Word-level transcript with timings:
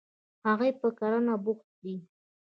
هغوی 0.47 0.71
په 0.79 0.87
کرنه 0.97 1.35
بوخت 1.43 1.69
دي. 1.83 1.95